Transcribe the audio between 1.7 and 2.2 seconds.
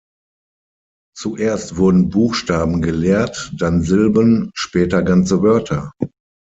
wurden